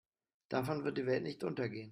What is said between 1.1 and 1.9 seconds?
nicht untergehen.